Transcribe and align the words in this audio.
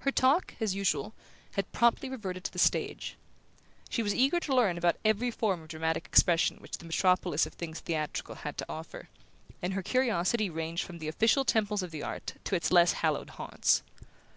Her 0.00 0.10
talk, 0.10 0.54
as 0.58 0.74
usual, 0.74 1.14
had 1.52 1.70
promptly 1.70 2.08
reverted 2.08 2.42
to 2.42 2.52
the 2.52 2.58
stage. 2.58 3.14
She 3.88 4.02
was 4.02 4.12
eager 4.12 4.40
to 4.40 4.52
learn 4.56 4.76
about 4.76 4.96
every 5.04 5.30
form 5.30 5.62
of 5.62 5.68
dramatic 5.68 6.04
expression 6.04 6.56
which 6.56 6.78
the 6.78 6.84
metropolis 6.84 7.46
of 7.46 7.52
things 7.52 7.78
theatrical 7.78 8.34
had 8.34 8.58
to 8.58 8.66
offer, 8.68 9.08
and 9.62 9.74
her 9.74 9.84
curiosity 9.84 10.50
ranged 10.50 10.82
from 10.84 10.98
the 10.98 11.06
official 11.06 11.44
temples 11.44 11.84
of 11.84 11.92
the 11.92 12.02
art 12.02 12.34
to 12.42 12.56
its 12.56 12.72
less 12.72 12.92
hallowed 12.94 13.30
haunts. 13.38 13.84